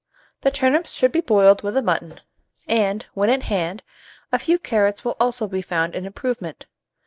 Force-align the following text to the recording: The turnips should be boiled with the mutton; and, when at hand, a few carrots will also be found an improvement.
The 0.41 0.49
turnips 0.49 0.93
should 0.93 1.11
be 1.11 1.21
boiled 1.21 1.61
with 1.61 1.75
the 1.75 1.81
mutton; 1.83 2.21
and, 2.67 3.05
when 3.13 3.29
at 3.29 3.43
hand, 3.43 3.83
a 4.31 4.39
few 4.39 4.57
carrots 4.57 5.05
will 5.05 5.15
also 5.19 5.47
be 5.47 5.61
found 5.61 5.93
an 5.93 6.07
improvement. 6.07 6.65